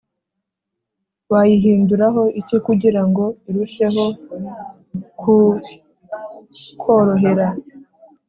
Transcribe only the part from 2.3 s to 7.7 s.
iki kugira ngo irusheho ku korohera